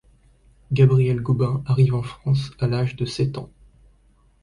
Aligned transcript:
Gabriel 0.71 1.21
Gobin 1.21 1.61
arrive 1.67 1.93
en 1.95 2.01
France 2.01 2.49
à 2.59 2.65
l'âge 2.65 2.95
de 2.95 3.05
sept 3.05 3.37
ans. 3.37 3.51